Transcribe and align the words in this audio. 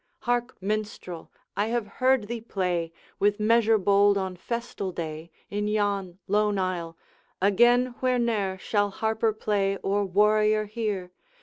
'Hark, 0.21 0.59
Minstrel! 0.59 1.31
I 1.55 1.67
have 1.67 1.85
heard 1.85 2.27
thee 2.27 2.41
play, 2.41 2.91
With 3.19 3.39
measure 3.39 3.77
bold 3.77 4.17
on 4.17 4.35
festal 4.35 4.91
day, 4.91 5.29
In 5.51 5.67
yon 5.67 6.17
lone 6.27 6.57
isle, 6.57 6.97
again 7.39 7.93
where 7.99 8.17
ne'er 8.17 8.57
Shall 8.57 8.89
harper 8.89 9.31
play 9.31 9.77
or 9.83 10.03
warrior 10.03 10.65
hear! 10.65 11.11